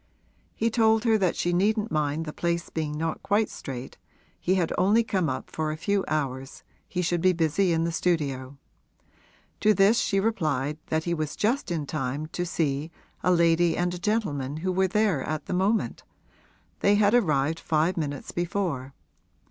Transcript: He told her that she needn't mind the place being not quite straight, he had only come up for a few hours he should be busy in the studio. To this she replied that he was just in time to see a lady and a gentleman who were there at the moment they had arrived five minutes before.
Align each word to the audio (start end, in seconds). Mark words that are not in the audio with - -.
He 0.55 0.71
told 0.71 1.03
her 1.03 1.15
that 1.19 1.35
she 1.35 1.53
needn't 1.53 1.91
mind 1.91 2.25
the 2.25 2.33
place 2.33 2.71
being 2.71 2.97
not 2.97 3.21
quite 3.21 3.51
straight, 3.51 3.99
he 4.39 4.55
had 4.55 4.73
only 4.75 5.03
come 5.03 5.29
up 5.29 5.51
for 5.51 5.71
a 5.71 5.77
few 5.77 6.03
hours 6.07 6.63
he 6.89 7.03
should 7.03 7.21
be 7.21 7.33
busy 7.33 7.71
in 7.71 7.83
the 7.83 7.91
studio. 7.91 8.57
To 9.59 9.75
this 9.75 9.99
she 9.99 10.19
replied 10.19 10.79
that 10.87 11.03
he 11.03 11.13
was 11.13 11.35
just 11.35 11.69
in 11.69 11.85
time 11.85 12.25
to 12.31 12.47
see 12.47 12.89
a 13.21 13.31
lady 13.31 13.77
and 13.77 13.93
a 13.93 13.99
gentleman 13.99 14.57
who 14.65 14.71
were 14.71 14.87
there 14.87 15.21
at 15.21 15.45
the 15.45 15.53
moment 15.53 16.03
they 16.79 16.95
had 16.95 17.13
arrived 17.13 17.59
five 17.59 17.95
minutes 17.95 18.31
before. 18.31 18.95